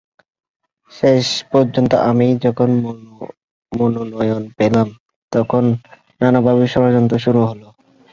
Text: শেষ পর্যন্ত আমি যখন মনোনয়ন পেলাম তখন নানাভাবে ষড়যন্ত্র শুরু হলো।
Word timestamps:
শেষ 0.91 1.23
পর্যন্ত 1.51 1.91
আমি 2.09 2.27
যখন 2.45 2.69
মনোনয়ন 3.71 4.43
পেলাম 4.57 4.87
তখন 5.31 5.63
নানাভাবে 6.21 6.65
ষড়যন্ত্র 6.73 7.15
শুরু 7.25 7.41
হলো। 7.49 7.67